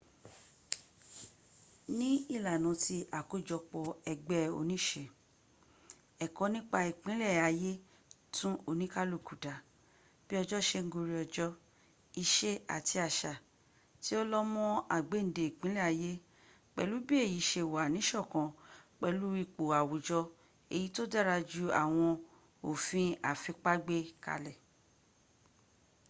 [1.97, 5.03] ní ìlànà tí àkójọpọ̀ ẹgbẹ́ oníse
[6.25, 7.71] ẹ̀kọ́ nípa ìpìlẹ̀ ayé
[8.35, 9.53] tún oníkálukú dá
[10.25, 11.49] bí ọjọ́ se ń gorí ọjọ́
[12.21, 13.33] ìṣe àti àṣà
[14.01, 16.11] tí ó lọ́ mọ́ àgbéǹde ìpìlẹ̀ ayé
[16.75, 18.47] pẹ̀lú bí èyí se wà nísọ̀kan
[18.99, 20.19] pẹ̀lú ipò àwùjọ
[20.75, 22.09] èyí tó dára ju àwọn
[22.69, 24.57] òfi àfipá gbé kalẹ̀